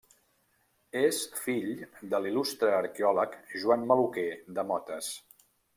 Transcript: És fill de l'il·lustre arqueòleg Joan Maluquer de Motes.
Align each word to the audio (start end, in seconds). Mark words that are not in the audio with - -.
És 1.01 1.19
fill 1.41 1.67
de 2.15 2.23
l'il·lustre 2.25 2.73
arqueòleg 2.81 3.39
Joan 3.65 3.89
Maluquer 3.93 4.29
de 4.59 4.71
Motes. 4.73 5.17